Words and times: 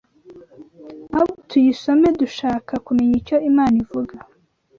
ahubwo 1.13 1.35
tuyisome 1.49 2.07
dushaka 2.21 2.73
kumenya 2.85 3.13
icyo 3.21 3.37
Imana 3.49 3.75
ivuga. 3.83 4.15